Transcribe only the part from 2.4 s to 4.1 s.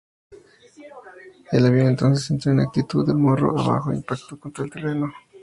en actitud de morro abajo e